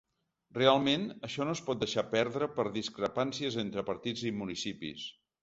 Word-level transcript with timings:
Realment, 0.57 1.03
això 1.27 1.45
no 1.49 1.53
es 1.57 1.61
pot 1.67 1.83
deixar 1.83 2.05
perdre 2.15 2.47
per 2.57 2.65
discrepàncies 2.79 3.59
entre 3.67 3.85
partits 3.93 4.27
i 4.33 4.35
municipis. 4.41 5.07